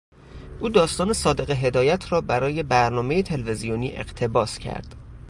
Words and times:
او 0.59 0.69
داستان 0.69 1.13
صادق 1.13 1.49
هدایت 1.51 2.11
را 2.11 2.21
برای 2.21 2.63
برنامهی 2.63 3.23
تلویزیونی 3.23 3.91
اقتباس 3.91 4.57
کرد. 4.59 4.95